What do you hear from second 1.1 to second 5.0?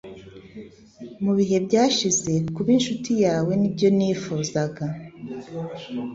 mu bihe byashize Kuba inshuti yawe nibyo nifuzaga